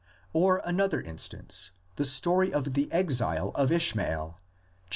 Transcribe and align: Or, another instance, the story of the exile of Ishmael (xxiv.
Or, 0.33 0.63
another 0.65 0.99
instance, 0.99 1.73
the 1.95 2.05
story 2.05 2.51
of 2.51 2.73
the 2.73 2.91
exile 2.91 3.49
of 3.53 3.71
Ishmael 3.71 4.31
(xxiv. 4.31 4.37